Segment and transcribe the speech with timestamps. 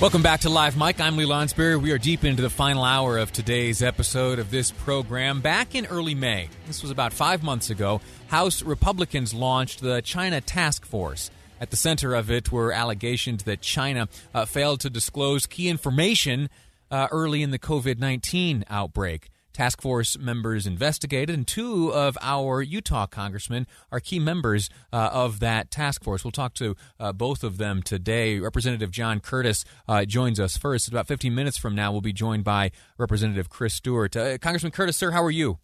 [0.00, 1.00] Welcome back to Live Mic.
[1.00, 1.76] I'm Lee Lonsberry.
[1.82, 5.40] We are deep into the final hour of today's episode of this program.
[5.40, 10.40] Back in early May, this was about five months ago, House Republicans launched the China
[10.40, 11.32] Task Force.
[11.60, 16.48] At the center of it were allegations that China uh, failed to disclose key information
[16.92, 19.30] uh, early in the COVID 19 outbreak.
[19.58, 25.40] Task force members investigated, and two of our Utah congressmen are key members uh, of
[25.40, 26.22] that task force.
[26.22, 28.38] We'll talk to uh, both of them today.
[28.38, 30.86] Representative John Curtis uh, joins us first.
[30.86, 34.14] About 15 minutes from now, we'll be joined by Representative Chris Stewart.
[34.14, 35.58] Uh, Congressman Curtis, sir, how are you?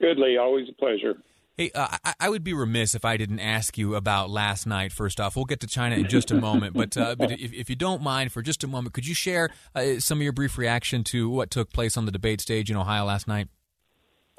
[0.00, 0.38] Good, Lee.
[0.38, 1.18] Always a pleasure.
[1.56, 4.92] Hey, uh, I, I, would be remiss if I didn't ask you about last night.
[4.92, 7.70] First off, we'll get to China in just a moment, but uh, but if, if,
[7.70, 10.58] you don't mind, for just a moment, could you share uh, some of your brief
[10.58, 13.46] reaction to what took place on the debate stage in Ohio last night?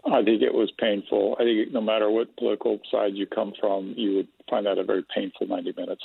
[0.06, 1.38] I think it was painful.
[1.40, 4.84] I think no matter what political side you come from, you would find that a
[4.84, 6.04] very painful ninety minutes.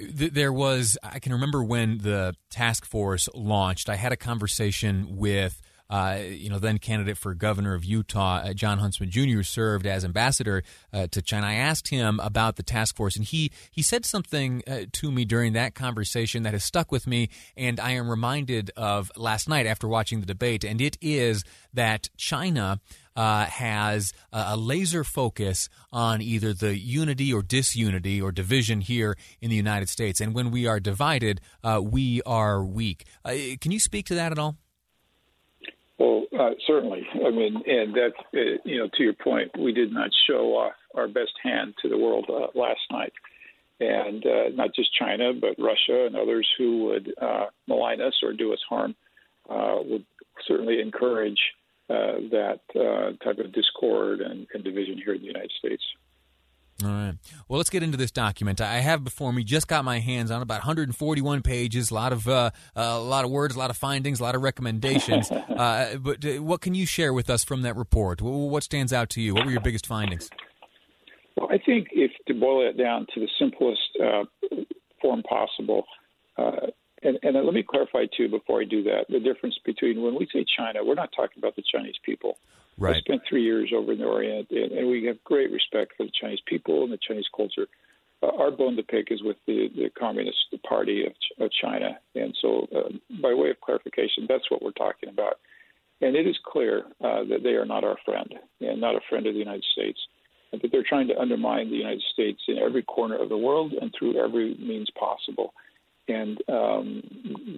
[0.00, 3.88] There was, I can remember when the task force launched.
[3.88, 8.78] I had a conversation with uh, you know, then candidate for governor of Utah, Jon
[8.78, 11.46] Huntsman Jr., served as ambassador uh, to China.
[11.46, 15.26] I asked him about the task force, and he he said something uh, to me
[15.26, 17.28] during that conversation that has stuck with me,
[17.58, 21.44] and I am reminded of last night after watching the debate, and it is
[21.74, 22.80] that China.
[23.14, 29.50] Uh, has a laser focus on either the unity or disunity or division here in
[29.50, 30.18] the United States.
[30.18, 33.04] And when we are divided, uh, we are weak.
[33.22, 34.56] Uh, can you speak to that at all?
[36.02, 37.06] Well, uh, certainly.
[37.14, 40.72] I mean, and that, uh, you know, to your point, we did not show off
[40.96, 43.12] our best hand to the world uh, last night.
[43.78, 48.32] And uh, not just China, but Russia and others who would uh, malign us or
[48.32, 48.96] do us harm
[49.48, 50.04] uh, would
[50.48, 51.38] certainly encourage
[51.88, 55.84] uh, that uh, type of discord and, and division here in the United States.
[56.84, 57.14] All right.
[57.48, 58.60] Well, let's get into this document.
[58.60, 62.28] I have before me, just got my hands on about 141 pages, a lot of
[62.28, 65.30] uh, a lot of words, a lot of findings, a lot of recommendations.
[65.56, 68.20] uh, but uh, what can you share with us from that report?
[68.22, 69.34] What stands out to you?
[69.34, 70.30] What were your biggest findings?
[71.36, 74.24] Well, I think if to boil it down to the simplest uh,
[75.00, 75.84] form possible,
[76.36, 76.68] uh,
[77.02, 80.28] and, and let me clarify too before I do that the difference between when we
[80.32, 82.38] say China, we're not talking about the Chinese people.
[82.78, 82.96] Right.
[82.96, 86.04] I spent three years over in the Orient, and, and we have great respect for
[86.04, 87.66] the Chinese people and the Chinese culture.
[88.22, 91.12] Uh, our bone to pick is with the, the Communist Party of,
[91.44, 91.98] of China.
[92.14, 95.38] And so, uh, by way of clarification, that's what we're talking about.
[96.00, 99.26] And it is clear uh, that they are not our friend and not a friend
[99.26, 99.98] of the United States,
[100.52, 103.72] and that they're trying to undermine the United States in every corner of the world
[103.72, 105.52] and through every means possible.
[106.08, 107.02] And um,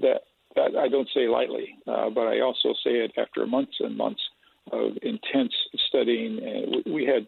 [0.02, 0.20] that,
[0.56, 4.20] that I don't say lightly, uh, but I also say it after months and months
[4.72, 5.52] of intense
[5.88, 6.38] studying.
[6.42, 7.26] And we had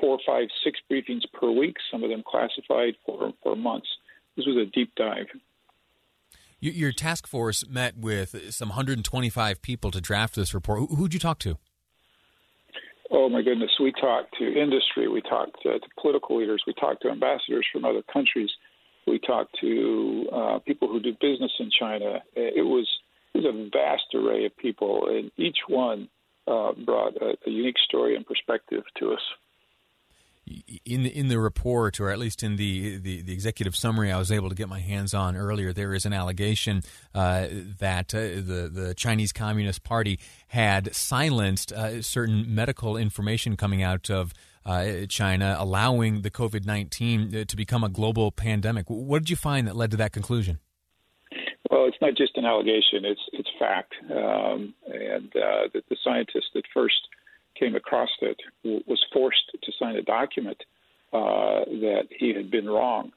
[0.00, 3.88] four, five, six briefings per week, some of them classified for, for months.
[4.36, 5.26] This was a deep dive.
[6.60, 10.88] Your task force met with some 125 people to draft this report.
[10.90, 11.58] Who'd you talk to?
[13.10, 17.02] Oh my goodness, we talked to industry, we talked to, to political leaders, we talked
[17.02, 18.50] to ambassadors from other countries,
[19.06, 22.22] we talked to uh, people who do business in China.
[22.34, 22.88] It was
[23.34, 26.08] it was a vast array of people, and each one
[26.46, 29.20] uh, brought a, a, unique story and perspective to us.
[30.84, 34.18] In the, in the report, or at least in the, the, the, executive summary I
[34.18, 36.82] was able to get my hands on earlier, there is an allegation
[37.14, 37.46] uh,
[37.78, 44.10] that uh, the, the Chinese Communist Party had silenced uh, certain medical information coming out
[44.10, 44.34] of
[44.66, 48.86] uh, China, allowing the COVID 19 uh, to become a global pandemic.
[48.88, 50.58] What did you find that led to that conclusion?
[51.70, 53.94] Well, it's not just an allegation; it's it's fact.
[54.10, 57.08] Um, and uh, the, the scientist that first
[57.58, 60.62] came across it w- was forced to sign a document
[61.12, 63.12] uh, that he had been wrong,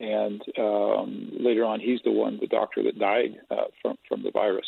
[0.00, 4.30] and um, later on, he's the one, the doctor that died uh, from from the
[4.30, 4.66] virus.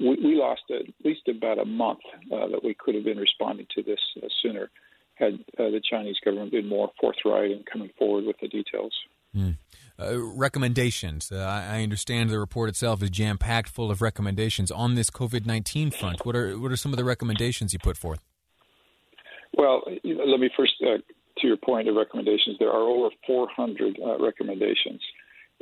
[0.00, 2.00] We, we lost at least about a month
[2.32, 4.70] uh, that we could have been responding to this uh, sooner
[5.14, 8.92] had uh, the Chinese government been more forthright in coming forward with the details.
[9.36, 9.56] Mm.
[10.00, 11.30] Uh, recommendations.
[11.30, 15.46] Uh, I understand the report itself is jam packed full of recommendations on this COVID
[15.46, 16.24] nineteen front.
[16.24, 18.20] What are what are some of the recommendations you put forth?
[19.56, 20.98] Well, let me first uh,
[21.38, 22.56] to your point of recommendations.
[22.58, 25.00] There are over 400 uh, recommendations,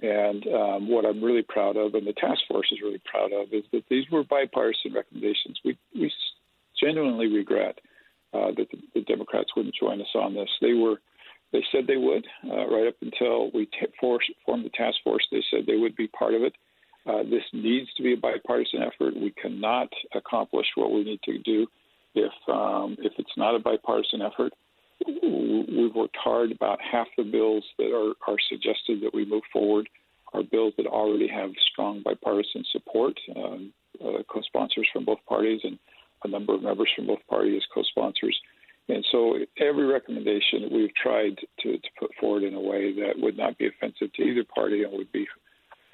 [0.01, 3.53] and um, what I'm really proud of, and the task force is really proud of,
[3.53, 5.59] is that these were bipartisan recommendations.
[5.65, 6.13] We we
[6.81, 7.79] genuinely regret
[8.33, 10.49] uh, that the, the Democrats wouldn't join us on this.
[10.61, 11.01] They were
[11.53, 15.27] they said they would, uh, right up until we t- force, formed the task force.
[15.33, 16.55] They said they would be part of it.
[17.07, 19.17] Uh, this needs to be a bipartisan effort.
[19.17, 21.67] We cannot accomplish what we need to do
[22.15, 24.53] if um, if it's not a bipartisan effort.
[25.07, 26.53] We've worked hard.
[26.53, 29.89] About half the bills that are, are suggested that we move forward
[30.35, 33.73] are bills that already have strong bipartisan support, um,
[34.05, 35.79] uh, co-sponsors from both parties, and
[36.25, 38.39] a number of members from both parties as co-sponsors.
[38.89, 43.37] And so every recommendation we've tried to, to put forward in a way that would
[43.37, 45.27] not be offensive to either party and would be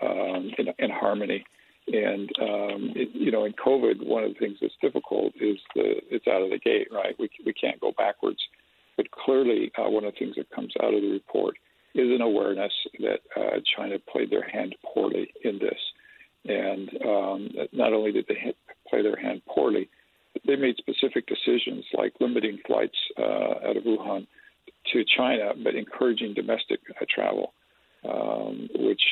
[0.02, 1.44] um, in, in, harmony.
[1.88, 6.00] And um, it, you know, in COVID, one of the things that's difficult is the
[6.10, 7.14] it's out of the gate, right?
[7.18, 8.40] We we can't go backwards.
[8.96, 11.56] But clearly, uh, one of the things that comes out of the report
[11.94, 15.78] is an awareness that uh, China played their hand poorly in this,
[16.46, 18.54] and um, not only did they
[18.88, 19.88] play their hand poorly,
[20.46, 24.26] they made specific decisions like limiting flights uh, out of Wuhan
[24.92, 27.52] to China, but encouraging domestic uh, travel,
[28.08, 29.02] um, which,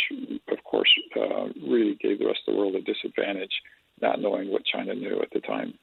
[0.48, 3.52] of course, uh, really gave the rest of the world a disadvantage,
[4.00, 5.74] not knowing what China knew at the time.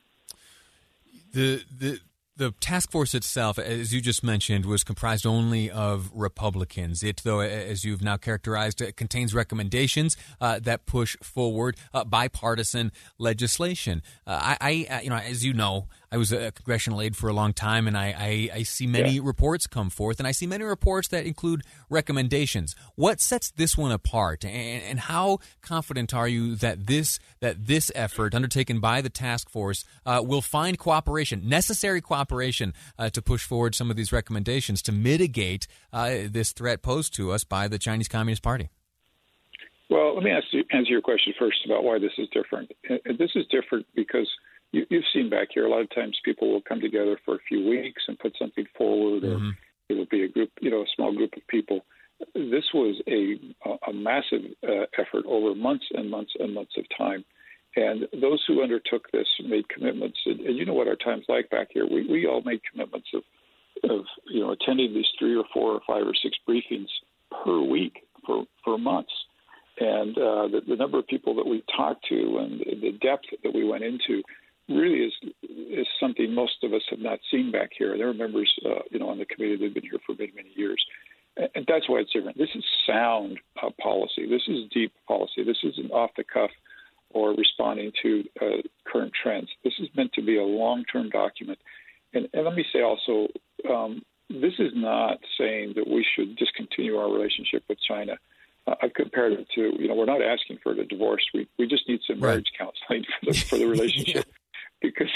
[1.33, 1.99] The the
[2.37, 7.03] the task force itself, as you just mentioned, was comprised only of Republicans.
[7.03, 12.91] It, though, as you've now characterized, it contains recommendations uh, that push forward uh, bipartisan
[13.17, 14.01] legislation.
[14.25, 17.33] Uh, I, I, you know, as you know, I was a congressional aide for a
[17.33, 19.21] long time, and I, I, I see many yeah.
[19.23, 22.75] reports come forth, and I see many reports that include recommendations.
[22.95, 27.91] What sets this one apart, and, and how confident are you that this that this
[27.95, 33.45] effort undertaken by the task force uh, will find cooperation, necessary cooperation, uh, to push
[33.45, 37.79] forward some of these recommendations to mitigate uh, this threat posed to us by the
[37.79, 38.69] Chinese Communist Party?
[39.89, 42.71] Well, let me ask you, answer your question first about why this is different.
[43.17, 44.29] This is different because
[44.71, 47.39] you, have seen back here a lot of times people will come together for a
[47.47, 49.49] few weeks and put something forward, mm-hmm.
[49.49, 49.53] or
[49.89, 51.85] it will be a group, you know, a small group of people.
[52.35, 53.39] This was a
[53.87, 57.25] a massive uh, effort over months and months and months of time.
[57.75, 60.19] And those who undertook this made commitments.
[60.25, 61.87] And, and you know what our time's like back here.
[61.89, 63.23] We, we all made commitments of,
[63.89, 66.89] of, you know, attending these three or four or five or six briefings
[67.43, 69.13] per week for, for months.
[69.79, 73.53] And uh, the, the number of people that we talked to and the depth that
[73.55, 74.21] we went into
[74.75, 75.13] really is
[75.43, 77.97] is something most of us have not seen back here.
[77.97, 80.31] There are members, uh, you know, on the committee that have been here for many
[80.35, 80.83] many years,
[81.37, 82.37] and that's why it's different.
[82.37, 84.27] This is sound uh, policy.
[84.27, 85.43] This is deep policy.
[85.43, 86.51] This isn't off the cuff
[87.11, 89.49] or responding to uh, current trends.
[89.63, 91.59] This is meant to be a long term document.
[92.13, 93.27] And, and, let me say also,
[93.69, 98.17] um, this is not saying that we should discontinue our relationship with China.
[98.67, 101.23] Uh, I've compared it to, you know, we're not asking for a divorce.
[101.33, 104.15] We we just need some marriage counseling for the, for the relationship.
[104.27, 104.37] yeah
[104.81, 105.09] because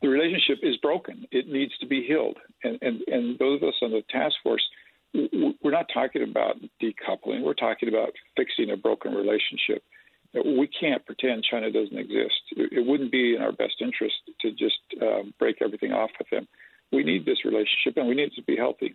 [0.00, 1.26] the relationship is broken.
[1.30, 2.38] It needs to be healed.
[2.64, 4.66] And, and, and those of us on the task force,
[5.62, 7.42] we're not talking about decoupling.
[7.42, 9.82] We're talking about fixing a broken relationship.
[10.32, 12.40] We can't pretend China doesn't exist.
[12.56, 16.48] It wouldn't be in our best interest to just uh, break everything off with them.
[16.90, 18.94] We need this relationship, and we need it to be healthy.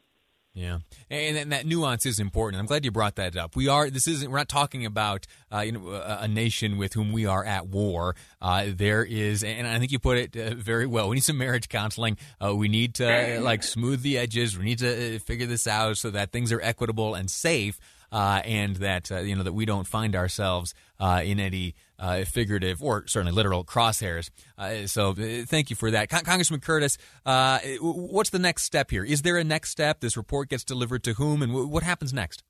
[0.56, 0.80] Yeah,
[1.10, 2.60] and, and, that nuance is important.
[2.60, 3.56] I'm glad you brought that up.
[3.56, 6.94] We are this isn't we're not talking about uh, you know a, a, nation with
[6.94, 8.16] whom we are at war.
[8.40, 11.10] Uh, there is, and I think you put it uh, very well.
[11.10, 12.20] We need some marriage counseling.
[12.40, 14.56] Uh, we need to like smooth the edges.
[14.56, 17.80] We need to uh, figure this out so that things are equitable and safe
[18.14, 22.24] uh, and that uh, you know that we don't find ourselves uh, in any uh,
[22.24, 24.30] figurative or certainly literal crosshairs.
[24.58, 26.98] Uh, so uh, thank you for that, Con- Congressman Curtis.
[27.26, 29.04] what's the next step here?
[29.04, 30.00] Is there a next step?
[30.00, 32.44] This report gets delivered to whom, and w- what happens next?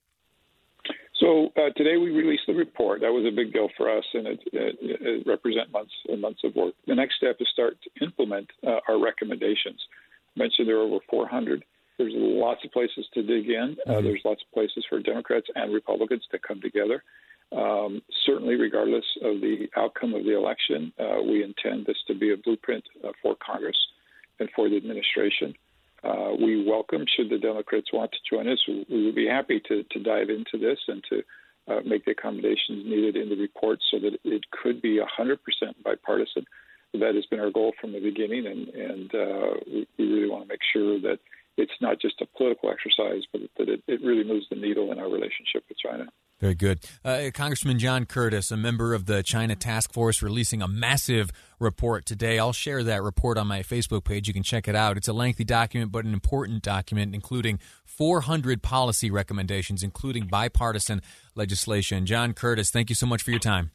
[1.20, 3.00] So today we released the report.
[3.00, 6.41] That was a big deal for us, and it, it, it represents months and months
[6.43, 6.74] of work.
[6.86, 9.79] The next step is start to implement our recommendations.
[10.36, 11.63] I mentioned there are over 400.
[11.97, 13.77] There's lots of places to dig in.
[13.85, 14.05] Uh, mm-hmm.
[14.05, 17.03] there's lots of places for Democrats and Republicans to come together.
[17.51, 22.33] Um, certainly, regardless of the outcome of the election, uh, we intend this to be
[22.33, 23.77] a blueprint uh, for Congress
[24.39, 25.53] and for the administration.
[26.03, 29.83] uh, we welcome, should the Democrats want to join us, we would be happy to,
[29.83, 31.23] to dive into this and to
[31.67, 35.38] uh, make the accommodations needed in the report so that it could be 100%
[35.83, 36.45] bipartisan.
[36.93, 40.43] That has been our goal from the beginning, and, and uh, we, we really want
[40.43, 41.19] to make sure that
[41.57, 45.00] it's not just a political exercise, but that it, it really moves the needle in
[45.00, 46.05] our relationship with China.
[46.39, 46.79] Very good.
[47.05, 52.05] Uh, Congressman John Curtis, a member of the China Task Force, releasing a massive report
[52.05, 52.39] today.
[52.39, 54.27] I'll share that report on my Facebook page.
[54.27, 54.98] You can check it out.
[54.98, 61.01] It's a lengthy document, but an important document, including 400 policy recommendations, including bipartisan
[61.36, 62.05] legislation.
[62.05, 63.72] John Curtis, thank you so much for your time.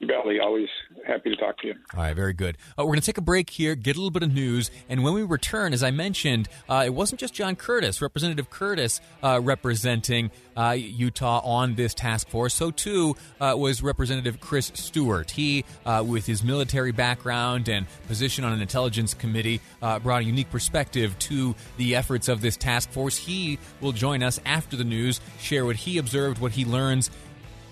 [0.00, 0.68] Belly, always
[1.06, 1.74] happy to talk to you.
[1.94, 2.56] All right, very good.
[2.78, 5.02] Uh, we're going to take a break here, get a little bit of news, and
[5.04, 9.40] when we return, as I mentioned, uh, it wasn't just John Curtis, Representative Curtis uh,
[9.42, 12.54] representing uh, Utah on this task force.
[12.54, 15.30] So too uh, was Representative Chris Stewart.
[15.30, 20.50] He, uh, with his military background and position on an intelligence committee, brought a unique
[20.50, 23.16] perspective to the efforts of this task force.
[23.16, 27.10] He will join us after the news, share what he observed, what he learns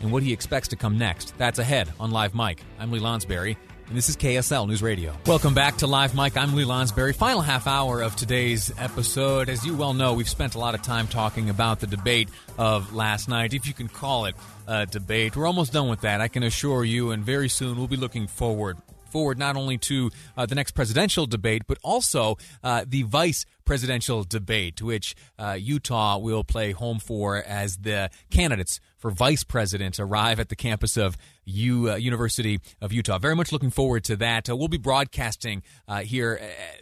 [0.05, 1.37] and what he expects to come next.
[1.39, 2.61] That's ahead on Live Mic.
[2.79, 3.57] I'm Lee Lonsberry.
[3.89, 5.15] And this is KSL News Radio.
[5.27, 6.37] Welcome back to Live Mic.
[6.37, 7.15] I'm Lee Lonsberry.
[7.15, 9.49] Final half hour of today's episode.
[9.49, 12.95] As you well know, we've spent a lot of time talking about the debate of
[12.95, 15.37] last night, if you can call it a debate.
[15.37, 18.27] We're almost done with that, I can assure you, and very soon we'll be looking
[18.27, 18.79] forward
[19.15, 24.25] forward not only to uh, the next presidential debate, but also uh, the vice presidential
[24.25, 30.41] debate, which uh, Utah will play home for as the candidates for vice president arrive
[30.41, 33.19] at the campus of U uh, University of Utah.
[33.19, 34.49] Very much looking forward to that.
[34.49, 36.41] Uh, we'll be broadcasting uh, here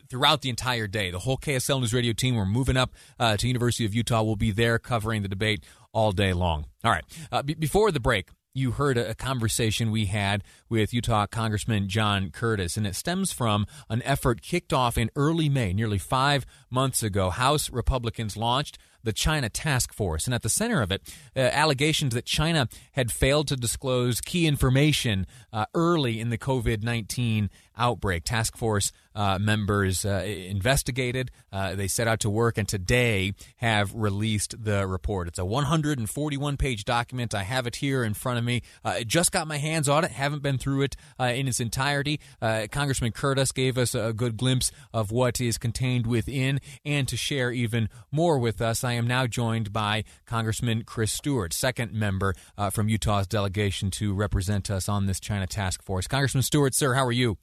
[0.08, 1.10] throughout the entire day.
[1.10, 2.36] The whole KSL News Radio team.
[2.36, 4.22] We're moving up to University of Utah.
[4.22, 6.66] We'll be there covering the debate all day long.
[6.84, 7.04] All right.
[7.44, 12.76] B- before the break, you heard a, conversation we had with Utah Congressman John Curtis,
[12.76, 17.30] and it stems from an effort kicked off in early May, nearly five months ago.
[17.30, 20.26] House Republicans launched the China Task Force.
[20.26, 21.02] And at the center of it,
[21.36, 26.82] uh, allegations that China had failed to disclose key information uh, early in the COVID
[26.82, 28.24] 19 outbreak.
[28.24, 31.30] Task Force uh, members uh, investigated.
[31.52, 35.28] Uh, they set out to work and today have released the report.
[35.28, 37.34] It's a 141 page document.
[37.34, 38.62] I have it here in front of me.
[38.84, 42.20] Uh, I just got my hands on it, haven't been through it in its entirety.
[42.40, 47.52] Congressman Curtis gave us a good glimpse of what is contained within and to share
[47.52, 48.84] even more with us.
[48.84, 54.14] I am now joined by Congressman Chris Stewart, second member uh, from Utah's delegation to
[54.14, 56.06] represent us on this China task force.
[56.06, 57.38] Congressman Stewart, sir, how are you?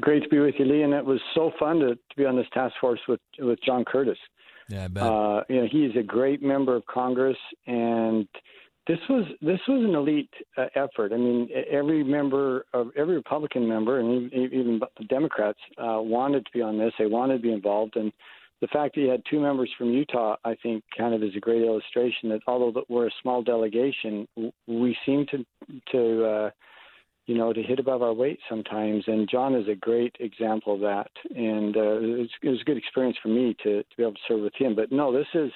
[0.00, 2.36] Great to be with you, Lee, and it was so fun to, to be on
[2.36, 4.18] this task force with with John Curtis.
[4.68, 5.02] Yeah, I bet.
[5.02, 7.36] Uh, you know, he is a great member of Congress,
[7.66, 8.26] and
[8.86, 11.12] this was this was an elite uh, effort.
[11.12, 16.52] I mean, every member of every Republican member, and even the Democrats, uh, wanted to
[16.52, 16.92] be on this.
[16.98, 18.12] They wanted to be involved, and
[18.60, 21.40] the fact that you had two members from Utah, I think, kind of is a
[21.40, 24.26] great illustration that although we're a small delegation,
[24.66, 25.44] we seem to
[25.92, 26.50] to uh,
[27.26, 29.04] you know to hit above our weight sometimes.
[29.06, 31.10] And John is a great example of that.
[31.34, 34.14] And uh, it, was, it was a good experience for me to to be able
[34.14, 34.74] to serve with him.
[34.74, 35.50] But no, this is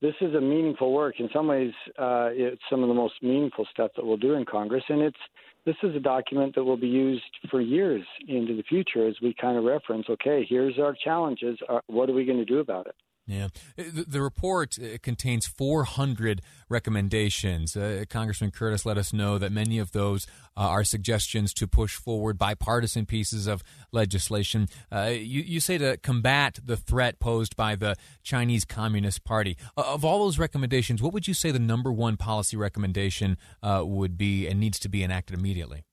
[0.00, 1.20] this is a meaningful work.
[1.20, 4.44] In some ways, uh, it's some of the most meaningful stuff that we'll do in
[4.44, 5.16] Congress, and it's
[5.64, 9.32] this is a document that will be used for years into the future as we
[9.40, 10.06] kind of reference.
[10.10, 11.56] Okay, here's our challenges.
[11.68, 12.96] Uh, what are we going to do about it?
[13.26, 13.48] Yeah.
[13.76, 17.76] The, the report uh, contains 400 recommendations.
[17.76, 20.26] Uh, Congressman Curtis let us know that many of those
[20.56, 23.62] uh, are suggestions to push forward bipartisan pieces of
[23.92, 24.68] legislation.
[24.90, 29.56] Uh, you, you, say to combat the threat posed by the Chinese Communist Party.
[29.76, 33.82] Uh, of all those recommendations, what would you say the number one policy recommendation uh,
[33.84, 35.84] would be and needs to be enacted immediately?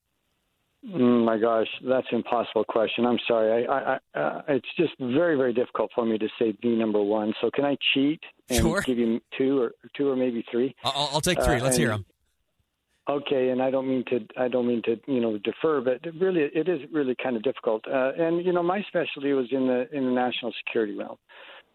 [0.87, 3.05] Mm, my gosh, that's an impossible question.
[3.05, 3.67] I'm sorry.
[3.67, 7.33] I, I, uh, it's just very, very difficult for me to say the number one.
[7.41, 8.81] So can I cheat and sure.
[8.81, 10.73] give you two or two or maybe three?
[10.85, 11.55] I'll, I'll take three.
[11.55, 12.05] Uh, Let's and, hear them.
[13.09, 14.19] Okay, and I don't mean to.
[14.37, 14.97] I don't mean to.
[15.05, 17.83] You know, defer, but really, it is really kind of difficult.
[17.85, 21.17] Uh, and you know, my specialty was in the in the national security realm.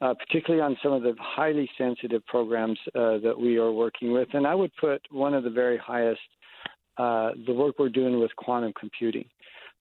[0.00, 4.28] Uh, particularly on some of the highly sensitive programs uh, that we are working with.
[4.32, 6.20] And I would put one of the very highest
[6.98, 9.26] uh, the work we're doing with quantum computing.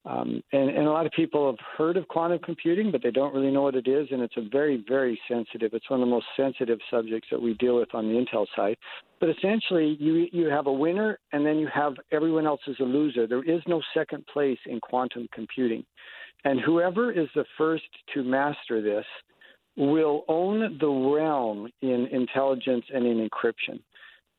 [0.06, 3.34] Um, and, and, a lot of people have heard of quantum computing, but they don't
[3.34, 4.10] really know what it is.
[4.12, 5.74] And it's a very, very sensitive.
[5.74, 8.76] It's one of the most sensitive subjects that we deal with on the Intel side.
[9.22, 12.84] But essentially, you you have a winner, and then you have everyone else is a
[12.84, 13.28] loser.
[13.28, 15.86] There is no second place in quantum computing,
[16.44, 19.06] and whoever is the first to master this
[19.78, 23.80] will own the realm in intelligence and in encryption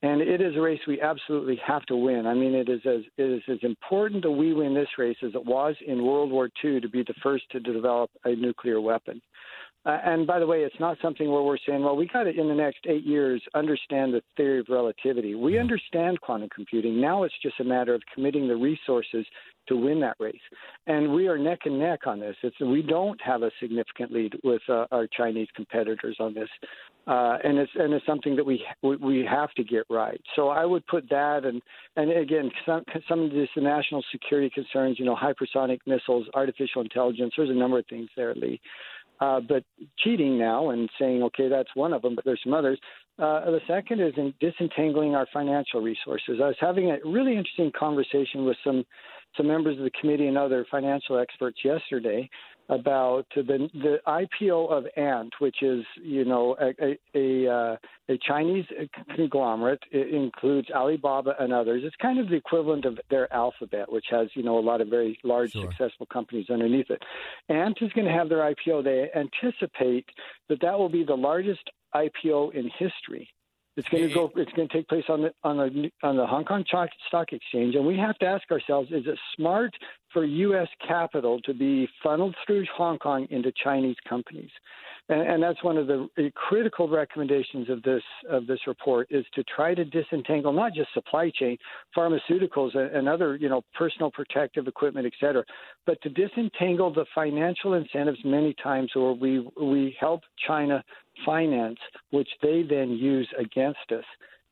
[0.05, 2.27] and it is a race we absolutely have to win.
[2.27, 5.35] I mean, it is as it is as important that we win this race as
[5.35, 9.23] it was in World War II to be the first to develop a nuclear weapon.
[9.87, 12.31] Uh, and by the way, it's not something where we're saying, well, we got to,
[12.31, 15.35] in the next eight years, understand the theory of relativity.
[15.35, 17.01] We understand quantum computing.
[17.01, 19.27] Now it's just a matter of committing the resources
[19.69, 20.37] to win that race.
[20.87, 22.37] And we are neck and neck on this.
[22.43, 26.49] It's, we don't have a significant lead with uh, our Chinese competitors on this.
[27.07, 30.19] Uh, and it's and it's something that we we have to get right.
[30.35, 31.61] So I would put that and
[31.97, 37.35] and again some some of this national security concerns, you know, hypersonic missiles, artificial intelligence.
[37.37, 38.59] There's a number of things there, Lee.
[39.21, 39.65] Uh, but
[39.99, 42.79] cheating now and saying, okay, that's one of them, but there's some others.
[43.19, 46.41] Uh, the second is in disentangling our financial resources.
[46.43, 48.85] I was having a really interesting conversation with some
[49.37, 52.29] some members of the committee and other financial experts yesterday
[52.69, 57.77] about the the IPO of Ant, which is you know a a, a, uh,
[58.09, 58.65] a Chinese
[59.15, 59.83] conglomerate.
[59.91, 61.83] It includes Alibaba and others.
[61.85, 64.89] It's kind of the equivalent of their Alphabet, which has you know a lot of
[64.89, 65.71] very large sure.
[65.71, 67.03] successful companies underneath it.
[67.49, 68.85] Ant is going to have their IPO.
[68.85, 70.07] They anticipate
[70.49, 73.29] that that will be the largest IPO in history.
[73.77, 74.31] It's going to go.
[74.37, 77.75] It's going to take place on the on the on the Hong Kong Stock Exchange,
[77.75, 79.75] and we have to ask ourselves: Is it smart
[80.13, 80.69] for U.S.
[80.87, 84.51] capital to be funneled through Hong Kong into Chinese companies?
[85.09, 89.27] And, and that's one of the eh, critical recommendations of this of this report is
[89.35, 91.59] to try to disentangle not just supply chain,
[91.97, 95.45] pharmaceuticals, and other you know personal protective equipment, et cetera,
[95.85, 100.85] but to disentangle the financial incentives many times where we we help China
[101.25, 101.79] finance,
[102.11, 104.05] which they then use against us.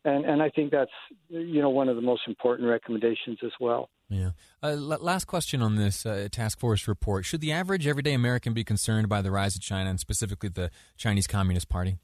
[0.04, 0.90] And, and I think that's
[1.28, 3.88] you know one of the most important recommendations as well.
[4.08, 4.30] Yeah.
[4.62, 8.64] Uh, last question on this uh, task force report: Should the average everyday American be
[8.64, 11.98] concerned by the rise of China and specifically the Chinese Communist Party?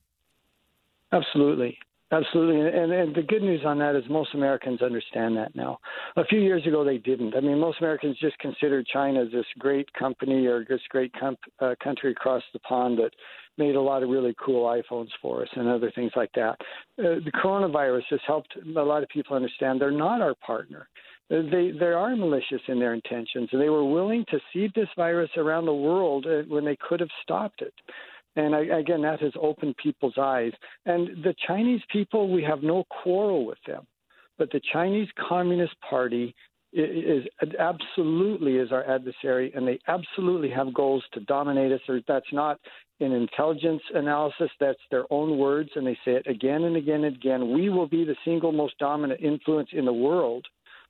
[1.13, 1.77] Absolutely.
[2.11, 5.79] Absolutely, and, and the good news on that is most Americans understand that now.
[6.17, 7.37] A few years ago, they didn't.
[7.37, 11.75] I mean, most Americans just considered China this great company or this great com- uh,
[11.85, 13.11] country across the pond that
[13.59, 16.57] made a lot of really cool iPhones for us and other things like that.
[16.99, 20.89] Uh, the coronavirus has helped a lot of people understand they're not our partner.
[21.31, 24.89] Uh, they they are malicious in their intentions, and they were willing to seed this
[24.97, 27.75] virus around the world uh, when they could have stopped it.
[28.39, 30.53] And I, again, that has opened people's eyes.
[30.87, 33.85] And the Chinese people, we have no quarrel with them,
[34.39, 36.33] but the Chinese Communist Party
[36.73, 41.81] is, is absolutely is our adversary, and they absolutely have goals to dominate us.
[41.89, 42.61] Or that's not
[43.01, 47.17] in intelligence analysis, that's their own words, and they say it again and again and
[47.17, 47.53] again.
[47.53, 50.47] We will be the single most dominant influence in the world,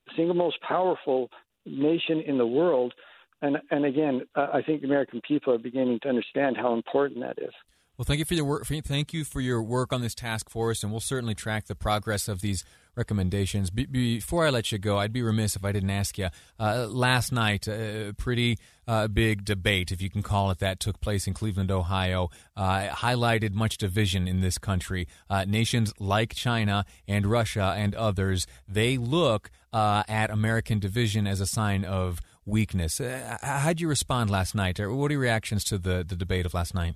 [0.07, 1.31] the single most powerful
[1.65, 2.93] nation in the world.
[3.40, 7.20] And, and again, uh, I think the American people are beginning to understand how important
[7.20, 7.53] that is.
[7.98, 8.64] Well, thank you for your work.
[8.64, 12.29] Thank you for your work on this task force, and we'll certainly track the progress
[12.29, 13.70] of these recommendations.
[13.70, 16.29] Be- before I let you go, I'd be remiss if I didn't ask you.
[16.61, 21.01] Uh, last night, a pretty uh, big debate, if you can call it that, took
[21.01, 22.31] place in Cleveland, Ohio.
[22.57, 25.09] Uh, highlighted much division in this country.
[25.29, 31.40] Uh, nations like China and Russia and others they look uh, at American division as
[31.40, 33.01] a sign of weakness.
[33.01, 34.81] Uh, how'd you respond last night?
[34.81, 36.95] Or What are your reactions to the, the debate of last night?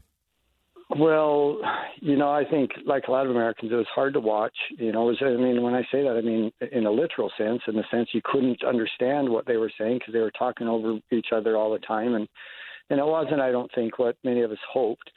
[0.99, 1.59] Well,
[2.01, 4.57] you know, I think like a lot of Americans, it was hard to watch.
[4.77, 7.62] You know, was, I mean, when I say that, I mean in a literal sense,
[7.67, 10.99] in the sense you couldn't understand what they were saying because they were talking over
[11.11, 12.29] each other all the time, and
[12.91, 15.11] and it wasn't, I don't think, what many of us hoped.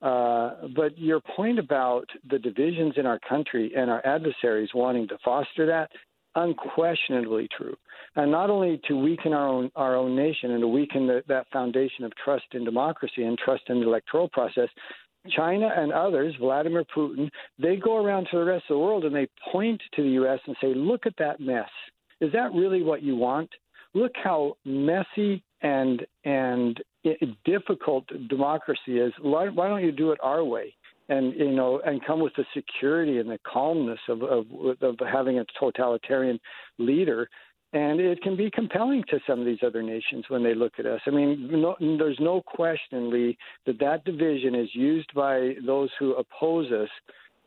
[0.00, 5.18] Uh, but your point about the divisions in our country and our adversaries wanting to
[5.24, 5.90] foster that,
[6.34, 7.76] unquestionably true.
[8.16, 11.46] And not only to weaken our own our own nation and to weaken the, that
[11.52, 14.68] foundation of trust in democracy and trust in the electoral process,
[15.36, 19.14] China and others, Vladimir Putin, they go around to the rest of the world and
[19.14, 20.40] they point to the U.S.
[20.46, 21.68] and say, look at that mess.
[22.20, 23.50] Is that really what you want?
[23.94, 26.80] Look how messy and and
[27.44, 29.12] difficult democracy is.
[29.20, 30.74] Why, why don't you do it our way?
[31.08, 34.46] And you know, and come with the security and the calmness of of,
[34.82, 36.38] of having a totalitarian
[36.78, 37.28] leader
[37.72, 40.86] and it can be compelling to some of these other nations when they look at
[40.86, 41.00] us.
[41.06, 46.14] I mean, no, there's no question, Lee, that that division is used by those who
[46.14, 46.88] oppose us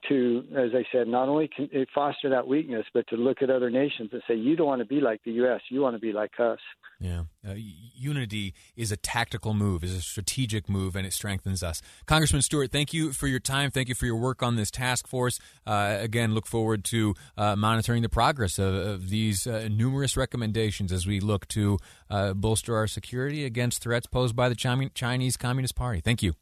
[0.10, 1.50] to, as I said, not only
[1.94, 4.86] foster that weakness, but to look at other nations and say, you don't want to
[4.86, 6.60] be like the U.S., you want to be like us.
[7.00, 7.24] Yeah.
[7.48, 11.82] Uh, unity is a tactical move, is a strategic move, and it strengthens us.
[12.06, 13.72] Congressman Stewart, thank you for your time.
[13.72, 15.40] Thank you for your work on this task force.
[15.66, 20.92] Uh, again, look forward to uh, monitoring the progress of, of these uh, numerous recommendations
[20.92, 25.76] as we look to uh, bolster our security against threats posed by the Chinese Communist
[25.76, 26.02] Party.
[26.02, 26.34] Thank you.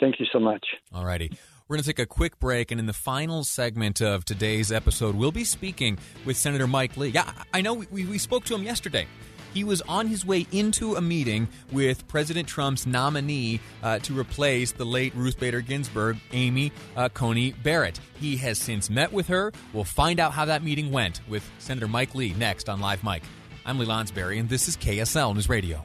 [0.00, 0.64] Thank you so much.
[0.92, 1.30] All righty.
[1.68, 5.16] We're going to take a quick break, and in the final segment of today's episode,
[5.16, 7.08] we'll be speaking with Senator Mike Lee.
[7.08, 9.08] Yeah, I know we, we spoke to him yesterday.
[9.52, 14.70] He was on his way into a meeting with President Trump's nominee uh, to replace
[14.70, 17.98] the late Ruth Bader Ginsburg, Amy uh, Coney Barrett.
[18.20, 19.52] He has since met with her.
[19.72, 23.24] We'll find out how that meeting went with Senator Mike Lee next on Live Mic.
[23.64, 25.84] I'm Lee Lonsberry, and this is KSL News Radio.